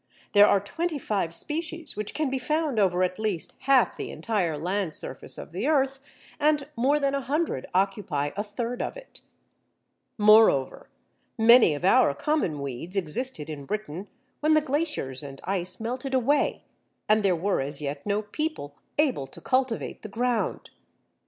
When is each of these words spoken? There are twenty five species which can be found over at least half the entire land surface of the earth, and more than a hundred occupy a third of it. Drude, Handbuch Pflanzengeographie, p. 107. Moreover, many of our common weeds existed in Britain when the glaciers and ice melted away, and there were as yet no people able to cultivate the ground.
There 0.31 0.47
are 0.47 0.59
twenty 0.59 0.97
five 0.97 1.31
species 1.31 1.95
which 1.95 2.15
can 2.15 2.31
be 2.31 2.39
found 2.39 2.79
over 2.79 3.03
at 3.03 3.19
least 3.19 3.53
half 3.59 3.95
the 3.95 4.09
entire 4.09 4.57
land 4.57 4.95
surface 4.95 5.37
of 5.37 5.51
the 5.51 5.67
earth, 5.67 5.99
and 6.39 6.67
more 6.75 6.99
than 6.99 7.13
a 7.13 7.21
hundred 7.21 7.67
occupy 7.71 8.31
a 8.35 8.41
third 8.41 8.81
of 8.81 8.97
it. 8.97 9.21
Drude, 10.17 10.25
Handbuch 10.25 10.25
Pflanzengeographie, 10.25 10.25
p. 10.25 10.25
107. 10.25 10.25
Moreover, 10.25 10.89
many 11.37 11.73
of 11.75 11.85
our 11.85 12.15
common 12.15 12.61
weeds 12.63 12.95
existed 12.95 13.47
in 13.47 13.65
Britain 13.65 14.07
when 14.39 14.53
the 14.55 14.61
glaciers 14.61 15.21
and 15.21 15.39
ice 15.43 15.79
melted 15.79 16.15
away, 16.15 16.63
and 17.07 17.21
there 17.21 17.35
were 17.35 17.61
as 17.61 17.79
yet 17.79 18.03
no 18.03 18.23
people 18.23 18.75
able 18.97 19.27
to 19.27 19.39
cultivate 19.39 20.01
the 20.01 20.09
ground. 20.09 20.71